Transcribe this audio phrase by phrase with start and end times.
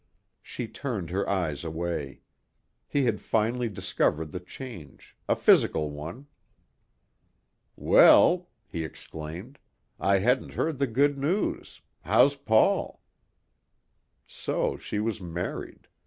[0.41, 2.21] She turned her eyes away.
[2.87, 6.25] He had finally discovered the change, a physical one.
[7.75, 9.59] "Well," he exclaimed,
[9.99, 11.81] "I hadn't heard the good news.
[12.01, 13.03] How's Paul."
[14.25, 15.87] So she was married.